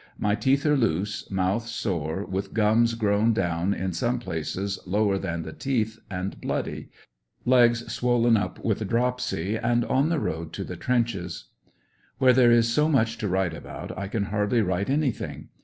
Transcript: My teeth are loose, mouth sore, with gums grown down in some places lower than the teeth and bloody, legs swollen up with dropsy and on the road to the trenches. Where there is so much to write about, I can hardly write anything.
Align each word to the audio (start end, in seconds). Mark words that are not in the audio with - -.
My 0.17 0.33
teeth 0.33 0.65
are 0.65 0.75
loose, 0.75 1.29
mouth 1.29 1.67
sore, 1.67 2.25
with 2.25 2.55
gums 2.55 2.95
grown 2.95 3.33
down 3.33 3.71
in 3.75 3.93
some 3.93 4.17
places 4.17 4.79
lower 4.87 5.19
than 5.19 5.43
the 5.43 5.53
teeth 5.53 5.99
and 6.09 6.41
bloody, 6.41 6.89
legs 7.45 7.85
swollen 7.93 8.35
up 8.35 8.57
with 8.65 8.87
dropsy 8.89 9.57
and 9.57 9.85
on 9.85 10.09
the 10.09 10.19
road 10.19 10.53
to 10.53 10.63
the 10.63 10.75
trenches. 10.75 11.49
Where 12.17 12.33
there 12.33 12.49
is 12.49 12.73
so 12.73 12.89
much 12.89 13.19
to 13.19 13.27
write 13.27 13.53
about, 13.53 13.95
I 13.95 14.07
can 14.07 14.23
hardly 14.23 14.61
write 14.63 14.89
anything. 14.89 15.49